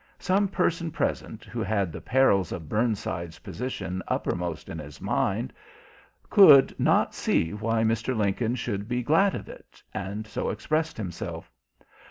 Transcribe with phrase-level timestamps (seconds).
[0.17, 5.53] Some person present, who had the perils of Burnside's position uppermost in his mind,
[6.27, 8.17] could, not see why Mr.
[8.17, 11.51] Lincoln should be glad of it, and so expressed himself.